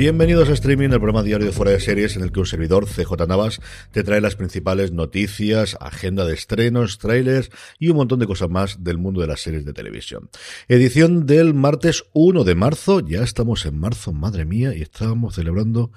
[0.00, 2.86] Bienvenidos a Streaming, el programa diario de Fuera de Series en el que un servidor,
[2.86, 3.60] CJ Navas,
[3.92, 8.82] te trae las principales noticias, agenda de estrenos, trailers y un montón de cosas más
[8.82, 10.30] del mundo de las series de televisión.
[10.68, 15.92] Edición del martes 1 de marzo, ya estamos en marzo, madre mía, y estábamos celebrando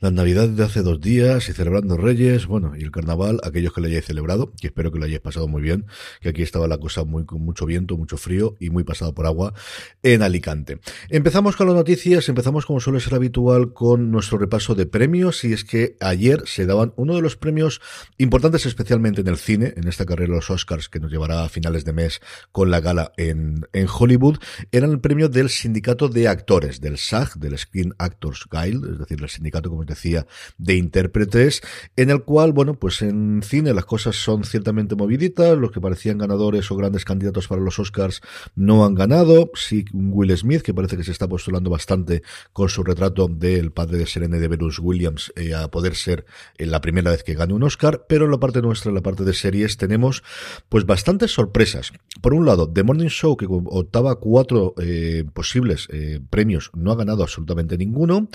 [0.00, 3.80] las navidades de hace dos días y celebrando Reyes, bueno, y el carnaval, aquellos que
[3.80, 5.86] lo hayáis celebrado, que espero que lo hayáis pasado muy bien,
[6.20, 9.24] que aquí estaba la cosa muy con mucho viento, mucho frío y muy pasado por
[9.24, 9.54] agua
[10.02, 10.78] en Alicante.
[11.08, 15.52] Empezamos con las noticias, empezamos como suele ser habitual con nuestro repaso de premios y
[15.52, 17.80] es que ayer se daban uno de los premios
[18.18, 21.48] importantes especialmente en el cine, en esta carrera de los Oscars que nos llevará a
[21.48, 24.38] finales de mes con la gala en, en Hollywood,
[24.72, 29.22] era el premio del sindicato de actores, del SAG, del Screen Actors Guild, es decir,
[29.22, 30.26] el sindicato, como os decía,
[30.58, 31.62] de intérpretes,
[31.94, 36.18] en el cual, bueno, pues en cine las cosas son ciertamente moviditas, los que parecían
[36.18, 38.22] ganadores o grandes candidatos para los Oscars
[38.56, 42.82] no han ganado, sí Will Smith, que parece que se está postulando bastante con su
[42.82, 46.26] retrato del padre de Serena de Bruce Williams eh, a poder ser
[46.58, 49.02] eh, la primera vez que gane un Oscar, pero en la parte nuestra, en la
[49.02, 50.22] parte de series, tenemos
[50.68, 51.92] pues bastantes sorpresas.
[52.20, 55.88] Por un lado, The Morning Show, que optaba cuatro eh, posibles
[56.30, 58.28] premios, no ha ganado absolutamente ninguno.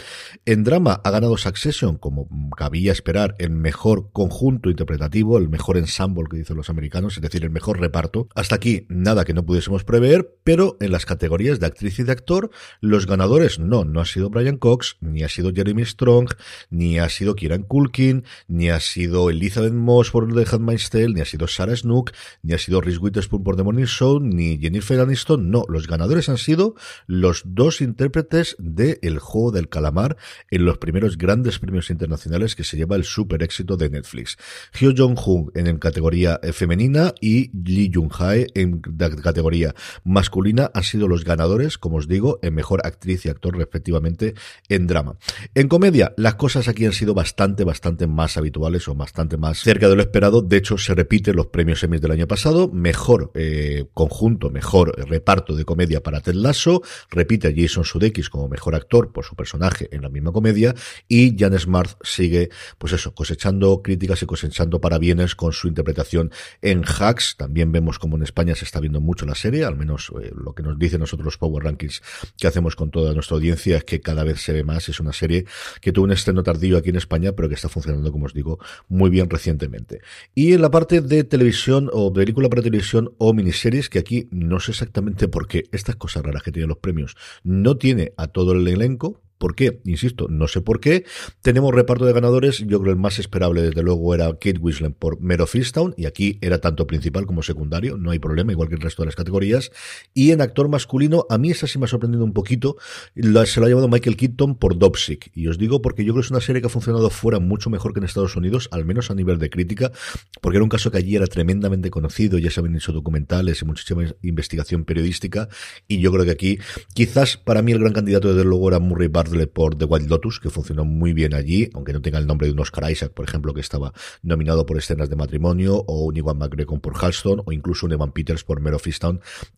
[0.46, 6.26] En drama ha ganado Succession, como cabía esperar, el mejor conjunto interpretativo, el mejor ensemble
[6.30, 8.28] que dicen los americanos, es decir, el mejor reparto.
[8.36, 12.12] Hasta aquí, nada que no pudiésemos prever, pero en las categorías de actriz y de
[12.12, 16.30] actor, los ganadores no, no ha sido Brian Cox, ni ha sido Jeremy Strong,
[16.70, 21.22] ni ha sido Kieran Culkin, ni ha sido Elizabeth Moss por The Handmaid's Tale, ni
[21.22, 22.12] ha sido Sarah Snook,
[22.44, 25.50] ni ha sido Reese Witherspoon por The Morning Show, ni Jennifer Aniston.
[25.50, 26.76] No, los ganadores han sido
[27.08, 30.18] los dos intérpretes de El Juego del Calamar
[30.50, 34.38] en los primeros grandes premios internacionales que se lleva el super éxito de Netflix.
[34.74, 39.74] Hyo Jong-hoon en categoría femenina y Lee Jung-hae en categoría
[40.04, 44.36] masculina han sido los ganadores, como os digo, en mejor actriz y actor respectivamente
[44.70, 45.18] en drama.
[45.56, 49.90] En comedia, las cosas aquí han sido bastante, bastante más habituales o bastante más cerca
[49.90, 50.42] de lo esperado.
[50.42, 52.70] De hecho, se repiten los premios Emmys del año pasado.
[52.70, 56.82] Mejor eh, conjunto, mejor reparto de comedia para Ted Lasso.
[57.10, 60.76] Repite a Jason Sudeikis como mejor actor por su personaje en la misma comedia.
[61.08, 66.32] Y Jan Smart sigue, pues eso, cosechando críticas y cosechando parabienes con su interpretación
[66.62, 67.36] en Hacks.
[67.38, 70.54] También vemos como en España se está viendo mucho la serie, al menos eh, lo
[70.54, 72.02] que nos dicen nosotros los Power Rankings
[72.38, 75.46] que hacemos con toda nuestra audiencia es que cada vez se ve es una serie
[75.82, 78.60] que tuvo un estreno tardío aquí en España, pero que está funcionando, como os digo,
[78.88, 80.02] muy bien recientemente.
[80.36, 84.60] Y en la parte de televisión o película para televisión o miniseries, que aquí no
[84.60, 88.54] sé exactamente por qué estas cosas raras que tienen los premios no tiene a todo
[88.54, 89.82] el elenco, ¿Por qué?
[89.86, 91.04] Insisto, no sé por qué.
[91.42, 92.60] Tenemos reparto de ganadores.
[92.60, 95.96] Yo creo que el más esperable, desde luego, era Kate Winslet por Mero Fistown.
[95.98, 97.98] Y aquí era tanto principal como secundario.
[97.98, 99.72] No hay problema, igual que el resto de las categorías.
[100.14, 102.78] Y en actor masculino, a mí esa sí me ha sorprendido un poquito.
[103.16, 105.32] se lo ha llevado Michael Keaton por Dopsic.
[105.34, 107.72] Y os digo porque yo creo que es una serie que ha funcionado fuera mucho
[107.72, 109.92] mejor que en Estados Unidos, al menos a nivel de crítica.
[110.40, 112.38] Porque era un caso que allí era tremendamente conocido.
[112.38, 115.50] Ya se habían hecho documentales y muchísima investigación periodística.
[115.88, 116.60] Y yo creo que aquí,
[116.94, 120.40] quizás para mí el gran candidato, desde luego, era Murray Bartlett Por The Wild Lotus,
[120.40, 123.26] que funcionó muy bien allí, aunque no tenga el nombre de un Oscar Isaac, por
[123.28, 127.52] ejemplo, que estaba nominado por escenas de matrimonio, o un Iwan McGregor por Halston, o
[127.52, 128.88] incluso un Evan Peters por Mare of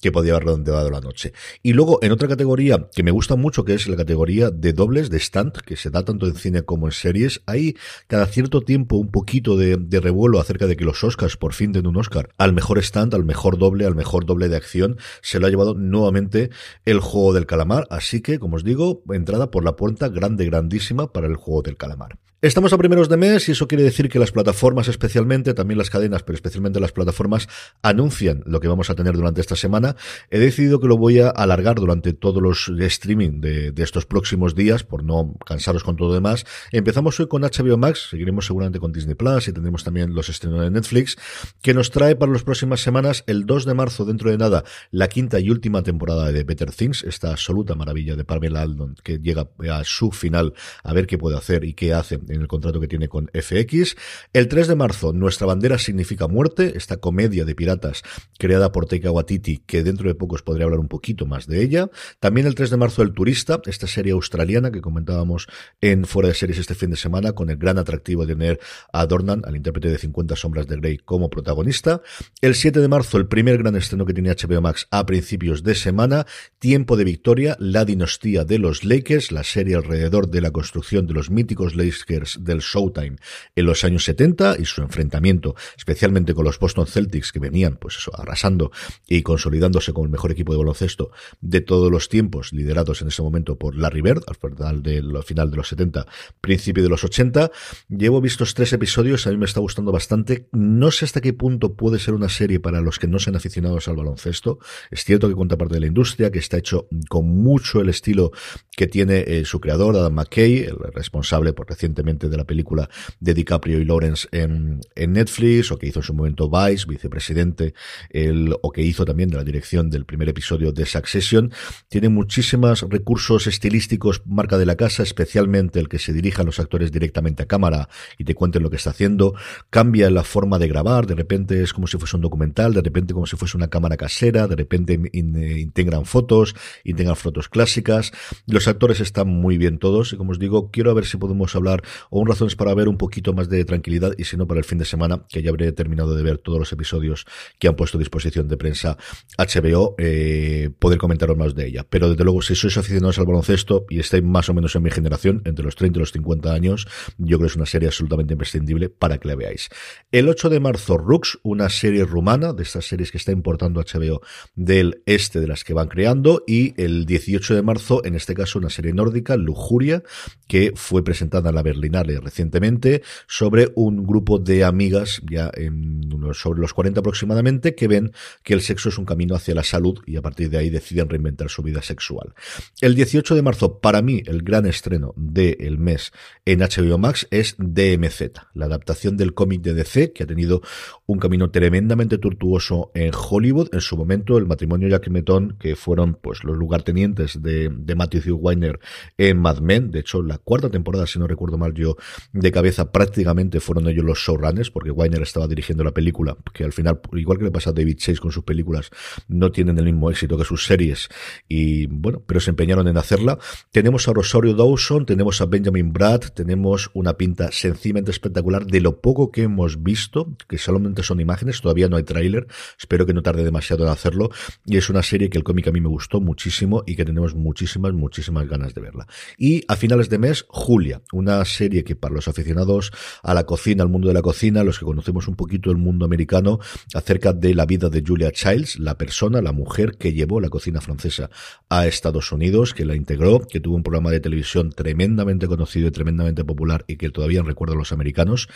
[0.02, 1.34] que podía haber redondeado la noche.
[1.62, 5.10] Y luego, en otra categoría que me gusta mucho, que es la categoría de dobles,
[5.10, 7.76] de stand, que se da tanto en cine como en series, hay
[8.08, 11.72] cada cierto tiempo un poquito de, de revuelo acerca de que los Oscars por fin
[11.72, 15.40] den un Oscar al mejor stand, al mejor doble, al mejor doble de acción, se
[15.40, 16.50] lo ha llevado nuevamente
[16.86, 17.88] el juego del calamar.
[17.90, 21.78] Así que, como os digo, entrada por la puerta grande, grandísima para el juego del
[21.78, 22.20] calamar.
[22.44, 25.90] Estamos a primeros de mes y eso quiere decir que las plataformas especialmente, también las
[25.90, 27.48] cadenas, pero especialmente las plataformas,
[27.82, 29.96] anuncian lo que vamos a tener durante esta semana.
[30.30, 34.84] He decidido que lo voy a alargar durante todos los streaming de, estos próximos días,
[34.84, 36.44] por no cansaros con todo demás.
[36.74, 40.64] Empezamos hoy con HBO Max, seguiremos seguramente con Disney Plus y tendremos también los estrenos
[40.64, 41.16] de Netflix,
[41.62, 45.08] que nos trae para las próximas semanas, el 2 de marzo, dentro de nada, la
[45.08, 49.48] quinta y última temporada de Better Things, esta absoluta maravilla de Pamela Aldon, que llega
[49.72, 50.54] a su final
[50.84, 53.96] a ver qué puede hacer y qué hace en el contrato que tiene con FX.
[54.34, 58.04] El 3 de marzo, Nuestra bandera significa muerte, esta comedia de piratas
[58.38, 61.62] creada por Taika Waititi, que dentro de poco os podría hablar un poquito más de
[61.62, 61.90] ella.
[62.20, 65.48] También el 3 de marzo, El turista, esta serie australiana que comentábamos
[65.82, 68.60] en Fuera de Series este fin de semana, con el gran atractivo de tener
[68.92, 72.02] a Dornan, al intérprete de 50 sombras de Grey, como protagonista.
[72.42, 75.76] El 7 de marzo, el primer gran estreno que tiene HBO Max a principios de
[75.76, 76.26] semana,
[76.60, 81.14] Tiempo de Victoria, la dinastía de los Lakers, la serie alrededor de la construcción de
[81.14, 82.06] los míticos Lakers
[82.40, 83.18] del Showtime
[83.56, 87.98] en los años 70 y su enfrentamiento, especialmente con los Boston Celtics que venían, pues
[87.98, 88.72] eso, arrasando
[89.08, 91.12] y consolidándose como el mejor equipo de baloncesto
[91.42, 95.52] de todos los tiempos, liderados en ese momento por Larry Bird, al final de, final
[95.52, 96.06] de los 70,
[96.42, 97.52] principio de los 80.
[97.90, 100.48] Llevo vistos tres episodios, a mí me está gustando bastante.
[100.52, 103.88] No sé hasta qué punto puede ser una serie para los que no sean aficionados
[103.88, 104.60] al baloncesto.
[104.92, 108.32] Es cierto que cuenta parte de la industria, que está hecho con mucho el estilo
[108.76, 112.90] que tiene eh, su creador, Adam McKay, el responsable por recientemente de la película
[113.20, 117.74] de DiCaprio y Lawrence en, en Netflix, o que hizo en su momento Vice, vicepresidente,
[118.10, 121.52] el, o que hizo también de la dirección del primer episodio de Succession.
[121.90, 126.60] Tiene muchísimos recursos estilísticos marca de la casa, especialmente el que se dirija a los
[126.60, 129.34] actores directamente a cámara y te cuenten lo que está haciendo.
[129.70, 133.14] Cambia la forma de grabar, de repente es como si fuese un documental, de repente
[133.14, 138.12] como si fuese una cámara casera, de repente integran fotos, integran fotos clásicas.
[138.48, 141.84] Los actores están muy bien todos y como os digo, quiero ver si podemos hablar
[142.10, 144.66] o un razones para ver un poquito más de tranquilidad y si no para el
[144.66, 147.26] fin de semana, que ya habré terminado de ver todos los episodios
[147.60, 148.98] que han puesto a disposición de prensa
[149.38, 151.86] HBO, eh, poder comentaros más de ella.
[151.90, 154.92] Pero desde luego, si sois aficionados al baloncesto y estáis más o menos en mi
[154.92, 156.88] generación, entre los 30 y los 50 años,
[157.18, 159.70] yo creo que es una serie absolutamente imprescindible para que la veáis.
[160.12, 164.22] El 8 de marzo, Rux, una serie rumana, de estas series que está importando HBO
[164.56, 168.60] del este de las que van creando, y el 18 de marzo, en este caso,
[168.60, 170.04] una serie nórdica, Lujuria,
[170.48, 176.04] que fue presentada en la Recientemente sobre un grupo de amigas, ya en
[176.34, 178.14] sobre los 40 aproximadamente, que ven
[178.44, 181.10] que el sexo es un camino hacia la salud y a partir de ahí deciden
[181.10, 182.34] reinventar su vida sexual.
[182.82, 186.12] El 18 de marzo, para mí, el gran estreno del mes
[186.46, 188.22] en HBO Max es DMZ,
[188.54, 190.62] la adaptación del cómic de DC, que ha tenido
[191.06, 193.70] un camino tremendamente tortuoso en Hollywood.
[193.74, 198.36] En su momento, el matrimonio Jack Metton, que fueron pues los lugartenientes de, de Matthew
[198.36, 198.80] Weiner
[199.18, 199.92] en Mad Men.
[199.92, 201.98] De hecho, la cuarta temporada, si no recuerdo mal yo,
[202.32, 206.74] de cabeza prácticamente fueron ellos los showrunners, porque Weiner estaba dirigiendo la película, que al
[206.74, 208.90] final, igual que le pasa a David Chase con sus películas,
[209.28, 211.10] no tienen el mismo éxito que sus series,
[211.48, 213.38] y bueno, pero se empeñaron en hacerla.
[213.72, 219.02] Tenemos a Rosario Dawson, tenemos a Benjamin Brad, tenemos una pinta sencillamente espectacular de lo
[219.02, 222.48] poco que hemos visto, que solamente son imágenes, todavía no hay tráiler,
[222.78, 224.30] espero que no tarde demasiado en hacerlo,
[224.66, 227.36] y es una serie que el cómic a mí me gustó muchísimo y que tenemos
[227.36, 229.08] muchísimas, muchísimas ganas de verla.
[229.38, 232.92] Y a finales de mes, Julia, una serie que para los aficionados
[233.24, 236.06] a la cocina, al mundo de la cocina, los que conocemos un poquito el mundo
[236.06, 236.60] americano,
[236.94, 240.82] acerca de la vida de Julia Childs, la persona, la mujer que llevó la cocina
[240.82, 241.30] francesa
[241.70, 245.92] a Estados Unidos, que la integró, que tuvo un programa de televisión tremendamente conocido y
[245.92, 248.50] tremendamente popular y que todavía recuerdan los americanos.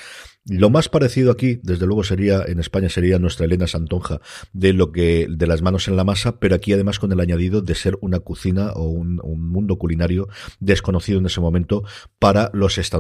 [0.46, 4.22] Lo más parecido aquí, desde luego, sería, en España sería nuestra Elena Santonja,
[4.54, 7.62] de lo que, de las manos en la masa, pero aquí además con el añadido
[7.62, 10.28] de ser una cocina o un, un mundo culinario
[10.60, 11.84] desconocido en ese momento
[12.20, 12.97] para los estadounidenses.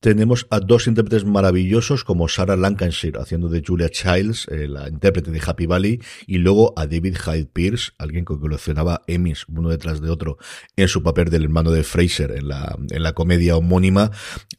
[0.00, 5.30] Tenemos a dos intérpretes maravillosos como Sarah Lancashire haciendo de Julia Childs, eh, la intérprete
[5.30, 10.00] de Happy Valley, y luego a David Hyde Pierce, alguien que coleccionaba Emmys uno detrás
[10.00, 10.36] de otro
[10.76, 14.12] en su papel del hermano de Fraser en la, en la comedia homónima,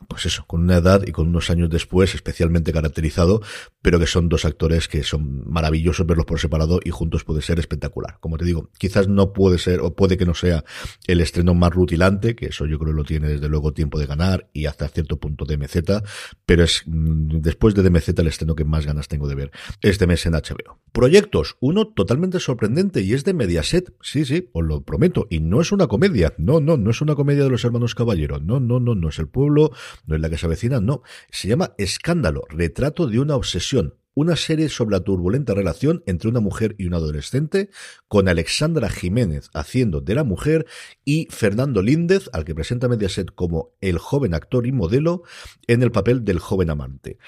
[0.10, 3.42] pues eso, con una edad y con unos años después especialmente caracterizado,
[3.82, 7.60] pero que son dos actores que son maravillosos verlos por separado y juntos puede ser
[7.60, 8.18] espectacular.
[8.20, 10.66] Como te digo, quizás no puede ser, o puede que no sea
[11.06, 14.37] el estreno más rutilante, que eso yo creo lo tiene desde luego tiempo de ganar
[14.53, 16.03] y hasta cierto punto de MZ,
[16.46, 19.51] pero es mm, después de DMZ el estreno que más ganas tengo de ver.
[19.82, 20.79] Este mes en HBO.
[20.91, 25.62] Proyectos, uno totalmente sorprendente y es de Mediaset, sí, sí, os lo prometo, y no
[25.62, 28.79] es una comedia, no, no, no es una comedia de los hermanos Caballero, no, no,
[28.79, 29.72] no, no es el pueblo,
[30.06, 34.36] no es la que se avecina, no, se llama Escándalo, retrato de una obsesión, una
[34.36, 37.70] serie sobre la turbulenta relación entre una mujer y un adolescente,
[38.08, 40.66] con Alexandra Jiménez haciendo de la mujer
[41.06, 45.22] y Fernando Líndez, al que presenta Mediaset como el joven actor y modelo,
[45.68, 47.20] en el papel del joven amante.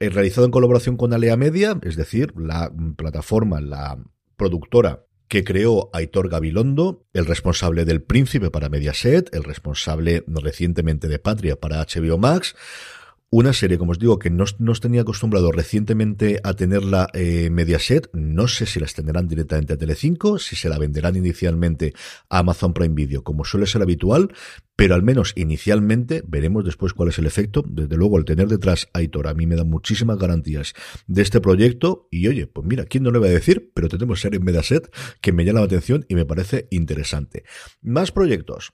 [0.00, 4.02] Eh, realizado en colaboración con Alea Media, es decir, la plataforma, la
[4.38, 11.18] productora que creó Aitor Gabilondo, el responsable del Príncipe para Mediaset, el responsable recientemente de
[11.18, 12.56] Patria para HBO Max,
[13.30, 18.08] una serie, como os digo, que no, os tenía acostumbrado recientemente a tenerla eh, Mediaset.
[18.14, 21.92] No sé si la extenderán directamente a Telecinco, si se la venderán inicialmente
[22.30, 24.32] a Amazon Prime Video, como suele ser habitual,
[24.76, 27.62] pero al menos inicialmente veremos después cuál es el efecto.
[27.68, 30.72] Desde luego, el tener detrás a Aitor a mí me da muchísimas garantías
[31.06, 32.08] de este proyecto.
[32.10, 33.72] Y oye, pues mira, ¿quién no le va a decir?
[33.74, 37.44] Pero tenemos serie en Mediaset que me llama la atención y me parece interesante.
[37.82, 38.72] Más proyectos.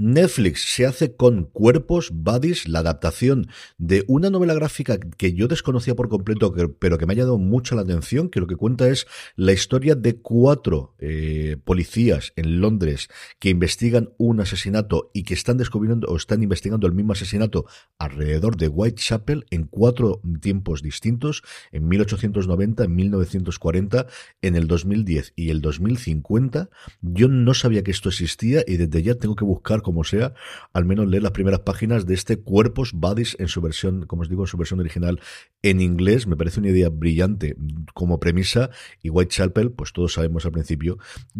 [0.00, 5.94] Netflix se hace con Cuerpos, Buddies, la adaptación de una novela gráfica que yo desconocía
[5.94, 9.06] por completo, pero que me ha llamado mucho la atención, que lo que cuenta es
[9.36, 15.58] la historia de cuatro eh, policías en Londres que investigan un asesinato y que están
[15.58, 17.66] descubriendo o están investigando el mismo asesinato
[17.98, 21.42] alrededor de Whitechapel en cuatro tiempos distintos,
[21.72, 24.06] en 1890, en 1940,
[24.40, 26.70] en el 2010 y el 2050.
[27.02, 30.34] Yo no sabía que esto existía y desde ya tengo que buscar como sea,
[30.72, 34.28] al menos leer las primeras páginas de este Cuerpos Buddies en su versión, como os
[34.28, 35.18] digo, en su versión original
[35.62, 36.28] en inglés.
[36.28, 37.56] Me parece una idea brillante
[37.92, 38.70] como premisa
[39.02, 40.98] y Whitechapel, pues todos sabemos al principio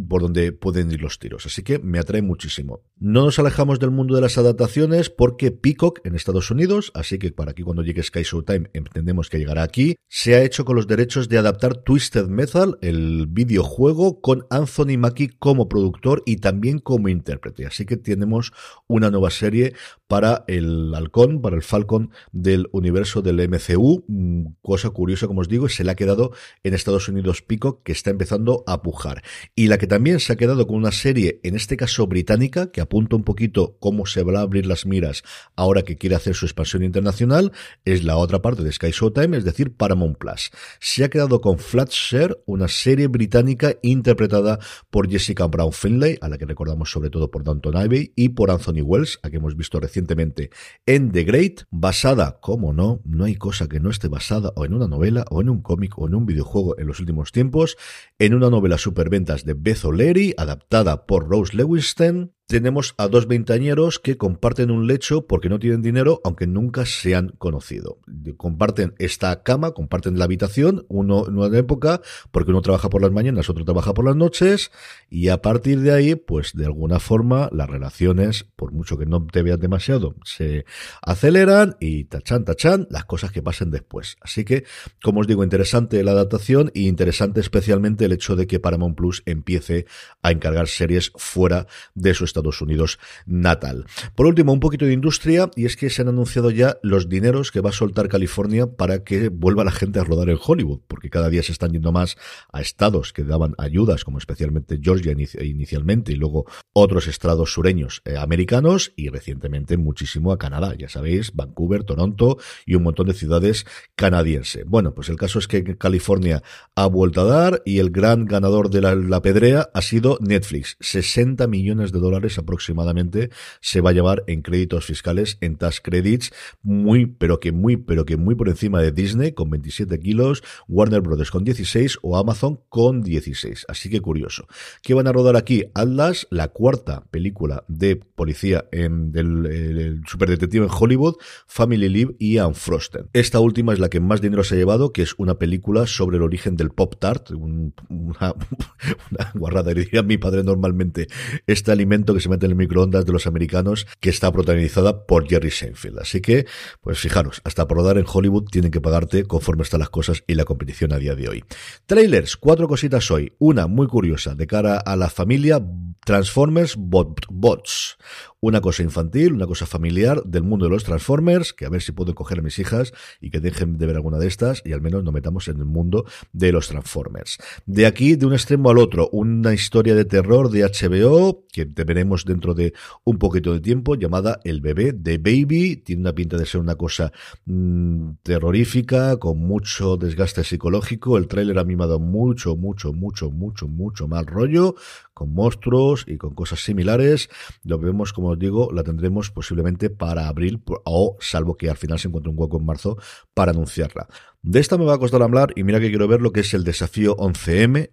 [0.08, 1.46] por dónde pueden ir los tiros.
[1.46, 2.82] Así que me atrae muchísimo.
[2.98, 7.30] No nos alejamos del mundo de las adaptaciones porque Peacock en Estados Unidos, así que
[7.30, 10.88] para aquí cuando llegue Sky Showtime entendemos que llegará aquí, se ha hecho con los
[10.88, 17.08] derechos de adaptar Twisted Metal, el videojuego, con Anthony Mackie como productor y también como
[17.08, 17.66] intérprete.
[17.66, 18.39] Así que tenemos
[18.86, 19.74] una nueva serie
[20.08, 24.04] para el halcón, para el Falcon del universo del MCU.
[24.08, 26.32] Mm, cosa curiosa, como os digo, se le ha quedado
[26.64, 29.22] en Estados Unidos Pico, que está empezando a pujar.
[29.54, 32.80] Y la que también se ha quedado con una serie, en este caso británica, que
[32.80, 35.22] apunta un poquito cómo se van a abrir las miras
[35.56, 37.52] ahora que quiere hacer su expansión internacional,
[37.84, 40.50] es la otra parte de Sky Showtime, es decir, Paramount Plus.
[40.80, 44.58] Se ha quedado con Flatshare, una serie británica interpretada
[44.90, 48.50] por Jessica Brown Finlay, a la que recordamos sobre todo por Downton Abbey, y por
[48.50, 50.50] Anthony Wells, a que hemos visto recientemente
[50.86, 54.74] en The Great, basada, como no, no hay cosa que no esté basada o en
[54.74, 57.76] una novela, o en un cómic, o en un videojuego en los últimos tiempos,
[58.18, 64.00] en una novela superventas de Beth O'Leary, adaptada por Rose Lewiston, tenemos a dos veintañeros
[64.00, 68.00] que comparten un lecho porque no tienen dinero, aunque nunca se han conocido.
[68.36, 72.00] Comparten esta cama, comparten la habitación, uno en una época,
[72.32, 74.72] porque uno trabaja por las mañanas, otro trabaja por las noches,
[75.08, 79.24] y a partir de ahí, pues de alguna forma, las relaciones, por mucho que no
[79.24, 80.64] te veas demasiado, se
[81.02, 84.16] aceleran y tachan, tachan, las cosas que pasen después.
[84.20, 84.64] Así que,
[85.04, 89.22] como os digo, interesante la adaptación y interesante especialmente el hecho de que Paramount Plus
[89.24, 89.86] empiece
[90.20, 93.84] a encargar series fuera de su estado Estados Unidos natal.
[94.14, 97.50] Por último, un poquito de industria y es que se han anunciado ya los dineros
[97.50, 101.10] que va a soltar California para que vuelva la gente a rodar en Hollywood, porque
[101.10, 102.16] cada día se están yendo más
[102.52, 108.16] a estados que daban ayudas, como especialmente Georgia inicialmente y luego otros estados sureños eh,
[108.16, 113.66] americanos y recientemente muchísimo a Canadá, ya sabéis, Vancouver, Toronto y un montón de ciudades
[113.96, 114.64] canadienses.
[114.66, 116.42] Bueno, pues el caso es que California
[116.74, 121.46] ha vuelto a dar y el gran ganador de la, pedrea ha sido Netflix, 60
[121.46, 126.32] millones de dólares aproximadamente se va a llevar en créditos fiscales, en tax credits,
[126.62, 131.00] muy, pero que muy, pero que muy por encima de Disney con 27 kilos, Warner
[131.00, 133.66] Brothers con 16 o Amazon con 16.
[133.68, 134.46] Así que curioso.
[134.82, 135.64] ¿Qué van a rodar aquí?
[135.74, 143.08] Atlas, la cuarta película de policía en, del superdetective en Hollywood, Family Live y Unfrosten.
[143.12, 146.16] Esta última es la que más dinero se ha llevado, que es una película sobre
[146.16, 151.08] el origen del Pop Tart, una, una guarrada, diría mi padre normalmente,
[151.46, 155.28] este alimento que se mete en el microondas de los americanos, que está protagonizada por
[155.28, 155.98] Jerry Seinfeld.
[155.98, 156.46] Así que,
[156.80, 160.34] pues fijaros, hasta por rodar en Hollywood tienen que pagarte conforme están las cosas y
[160.34, 161.44] la competición a día de hoy.
[161.86, 163.32] Trailers, cuatro cositas hoy.
[163.38, 165.60] Una muy curiosa de cara a la familia
[166.04, 167.98] Transformers Bots
[168.42, 171.92] una cosa infantil, una cosa familiar del mundo de los Transformers, que a ver si
[171.92, 174.80] puedo coger a mis hijas y que dejen de ver alguna de estas y al
[174.80, 177.38] menos nos metamos en el mundo de los Transformers.
[177.66, 182.24] De aquí, de un extremo al otro, una historia de terror de HBO que veremos
[182.24, 182.72] dentro de
[183.04, 185.76] un poquito de tiempo, llamada El bebé de Baby.
[185.76, 187.12] Tiene una pinta de ser una cosa
[187.44, 191.18] mm, terrorífica, con mucho desgaste psicológico.
[191.18, 194.74] El tráiler ha dado mucho, mucho, mucho, mucho, mucho mal rollo,
[195.20, 197.28] con monstruos y con cosas similares.
[197.62, 201.98] Lo vemos como os digo, la tendremos posiblemente para abril o salvo que al final
[201.98, 202.96] se encuentre un hueco en marzo
[203.34, 204.08] para anunciarla.
[204.40, 206.54] De esta me va a costar hablar y mira que quiero ver lo que es
[206.54, 207.90] el desafío 11M,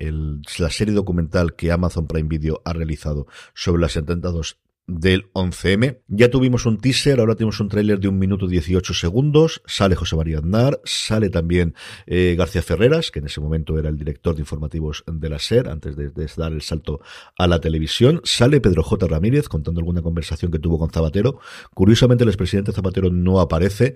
[0.58, 4.58] la serie documental que Amazon Prime Video ha realizado sobre las atentados
[4.88, 6.00] del 11M.
[6.08, 9.62] Ya tuvimos un teaser, ahora tenemos un tráiler de un minuto 18 segundos.
[9.66, 11.76] Sale José María Aznar, sale también
[12.06, 15.68] eh, García Ferreras, que en ese momento era el director de informativos de la SER,
[15.70, 17.02] antes de, dar el salto
[17.38, 18.22] a la televisión.
[18.24, 19.08] Sale Pedro J.
[19.08, 21.40] Ramírez contando alguna conversación que tuvo con Zapatero.
[21.74, 23.96] Curiosamente, el expresidente Zapatero no aparece.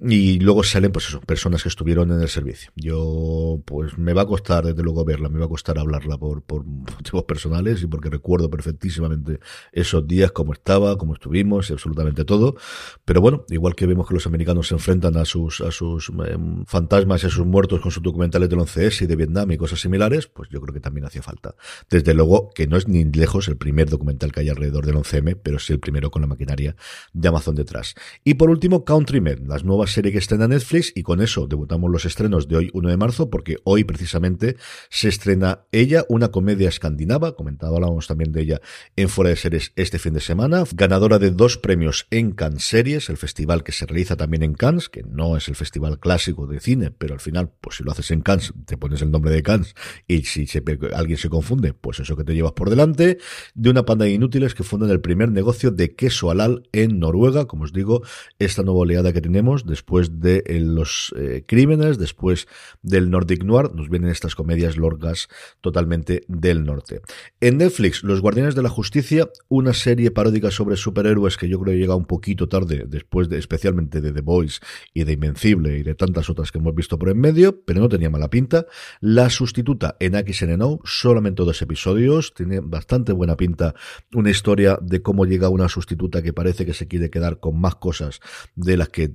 [0.00, 2.72] Y luego salen, pues eso, personas que estuvieron en el servicio.
[2.74, 6.42] Yo, pues me va a costar, desde luego, verla, me va a costar hablarla por,
[6.42, 9.38] por motivos personales y porque recuerdo perfectísimamente
[9.72, 12.56] esos días, cómo estaba, cómo estuvimos absolutamente todo.
[13.04, 16.64] Pero bueno, igual que vemos que los americanos se enfrentan a sus, a sus em,
[16.66, 19.80] fantasmas y a sus muertos con sus documentales del 11S y de Vietnam y cosas
[19.80, 21.54] similares, pues yo creo que también hacía falta.
[21.88, 25.38] Desde luego, que no es ni lejos el primer documental que hay alrededor del 11M,
[25.40, 26.74] pero sí el primero con la maquinaria
[27.12, 27.94] de Amazon detrás.
[28.24, 32.04] Y por último, Countrymen, las nuevas serie que estrena Netflix y con eso debutamos los
[32.04, 34.56] estrenos de hoy 1 de marzo porque hoy precisamente
[34.90, 38.60] se estrena ella, una comedia escandinava, comentábamos también de ella
[38.96, 43.08] en Fuera de Series este fin de semana, ganadora de dos premios en Cannes Series,
[43.08, 46.60] el festival que se realiza también en Cannes, que no es el festival clásico de
[46.60, 49.42] cine, pero al final, pues si lo haces en Cannes, te pones el nombre de
[49.42, 49.74] Cannes
[50.06, 50.46] y si
[50.94, 53.18] alguien se confunde, pues eso que te llevas por delante,
[53.54, 57.46] de una panda de inútiles que fundan el primer negocio de queso halal en Noruega,
[57.46, 58.02] como os digo,
[58.38, 62.46] esta nueva oleada que tenemos después de eh, los eh, crímenes, después
[62.80, 65.26] del Nordic Noir, nos vienen estas comedias lorgas
[65.60, 67.00] totalmente del norte.
[67.40, 71.74] En Netflix, Los Guardianes de la Justicia, una serie paródica sobre superhéroes que yo creo
[71.74, 74.60] que llega un poquito tarde, después de, especialmente de The Boys
[74.92, 77.88] y de Invencible y de tantas otras que hemos visto por en medio, pero no
[77.88, 78.66] tenía mala pinta.
[79.00, 83.74] La sustituta en XNNO, solamente dos episodios, tiene bastante buena pinta
[84.12, 87.74] una historia de cómo llega una sustituta que parece que se quiere quedar con más
[87.74, 88.20] cosas
[88.54, 89.10] de las que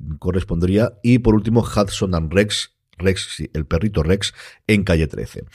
[1.03, 4.33] y por último, Hudson and Rex, Rex, el perrito Rex,
[4.67, 5.45] en calle 13.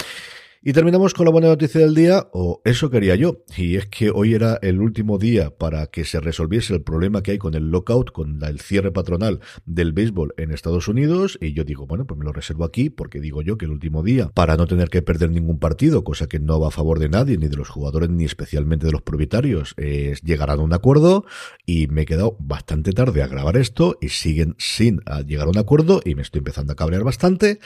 [0.66, 4.11] Y terminamos con la buena noticia del día, o eso quería yo, y es que
[4.11, 7.70] hoy era el último día para que se resolviese el problema que hay con el
[7.70, 12.18] lockout, con el cierre patronal del béisbol en Estados Unidos, y yo digo, bueno, pues
[12.18, 15.03] me lo reservo aquí, porque digo yo que el último día, para no tener que
[15.03, 18.09] perder ningún partido, cosa que no va a favor de nadie, ni de los jugadores,
[18.09, 21.27] ni especialmente de los propietarios, es llegar a un acuerdo,
[21.66, 25.59] y me he quedado bastante tarde a grabar esto, y siguen sin llegar a un
[25.59, 27.59] acuerdo, y me estoy empezando a cabrear bastante,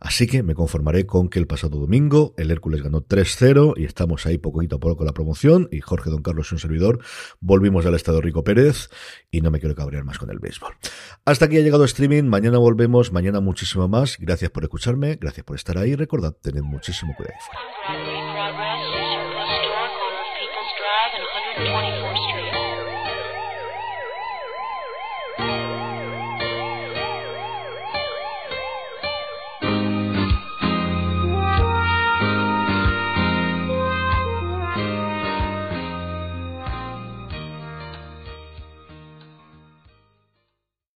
[0.00, 4.24] así que me conformaré con que el pasado domingo, el Hércules ganó 3-0 y estamos
[4.26, 7.00] ahí poquito a poco con la promoción y Jorge Don Carlos y un servidor
[7.40, 8.88] volvimos al estado Rico Pérez
[9.30, 10.74] y no me quiero cabrear más con el béisbol.
[11.24, 14.16] Hasta aquí ha llegado streaming, mañana volvemos, mañana muchísimo más.
[14.18, 15.94] Gracias por escucharme, gracias por estar ahí.
[15.94, 17.36] Recordad, tened muchísimo cuidado.